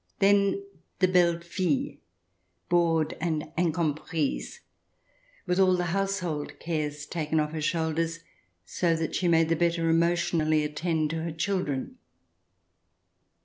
Then 0.17 0.63
the 0.97 1.07
belle 1.07 1.39
fille, 1.41 1.97
bored 2.69 3.15
and 3.21 3.51
incom 3.55 3.95
prise, 3.95 4.61
with 5.45 5.59
all 5.59 5.77
the 5.77 5.91
household 5.93 6.59
cares 6.59 7.05
taken 7.05 7.39
off 7.39 7.51
her 7.51 7.61
shoulders 7.61 8.21
so 8.65 8.95
that 8.95 9.13
she 9.13 9.27
may 9.27 9.43
the 9.43 9.55
better 9.55 9.87
emotionally 9.91 10.63
attend 10.63 11.11
to 11.11 11.21
her 11.21 11.31
children. 11.31 11.99